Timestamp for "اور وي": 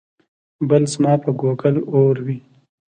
1.93-2.37